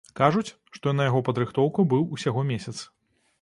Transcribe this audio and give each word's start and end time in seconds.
Кажуць, 0.19 0.49
што 0.77 0.93
на 0.99 1.05
яго 1.09 1.21
падрыхтоўку 1.27 1.85
быў 1.93 2.07
усяго 2.19 2.45
месяц. 2.51 2.77